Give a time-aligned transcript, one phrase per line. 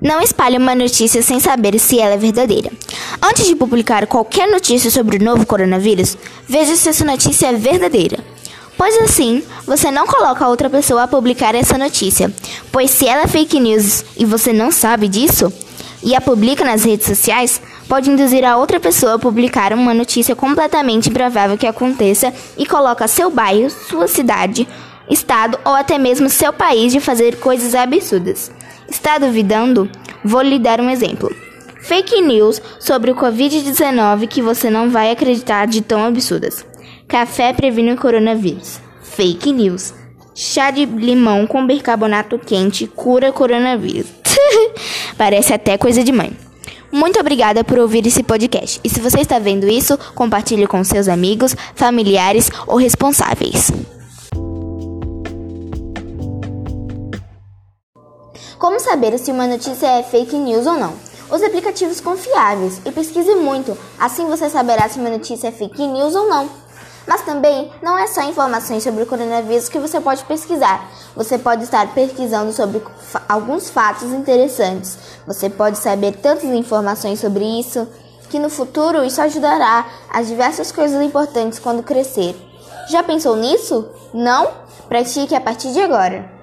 [0.00, 2.70] Não espalhe uma notícia sem saber se ela é verdadeira.
[3.22, 6.16] Antes de publicar qualquer notícia sobre o novo coronavírus,
[6.48, 8.18] veja se essa notícia é verdadeira.
[8.78, 12.32] Pois assim, você não coloca outra pessoa a publicar essa notícia.
[12.72, 15.52] Pois se ela é fake news e você não sabe disso,
[16.02, 20.34] e a publica nas redes sociais, pode induzir a outra pessoa a publicar uma notícia
[20.34, 24.66] completamente improvável que aconteça e coloca seu bairro, sua cidade,
[25.10, 28.50] estado ou até mesmo seu país de fazer coisas absurdas.
[28.90, 29.88] Está duvidando?
[30.24, 31.32] Vou lhe dar um exemplo.
[31.80, 36.66] Fake news sobre o Covid-19 que você não vai acreditar de tão absurdas.
[37.06, 38.80] Café previne o coronavírus.
[39.02, 39.94] Fake news.
[40.34, 44.06] Chá de limão com bicarbonato quente cura coronavírus.
[45.16, 46.32] Parece até coisa de mãe.
[46.92, 48.80] Muito obrigada por ouvir esse podcast.
[48.82, 53.70] E se você está vendo isso, compartilhe com seus amigos, familiares ou responsáveis.
[58.60, 60.92] Como saber se uma notícia é fake news ou não?
[61.32, 66.14] Use aplicativos confiáveis e pesquise muito, assim você saberá se uma notícia é fake news
[66.14, 66.46] ou não.
[67.06, 70.90] Mas também não é só informações sobre o coronavírus que você pode pesquisar.
[71.16, 72.82] Você pode estar pesquisando sobre
[73.26, 74.98] alguns fatos interessantes.
[75.26, 77.88] Você pode saber tantas informações sobre isso
[78.28, 82.36] que no futuro isso ajudará a diversas coisas importantes quando crescer.
[82.90, 83.88] Já pensou nisso?
[84.12, 84.50] Não?
[84.86, 86.39] Pratique a partir de agora.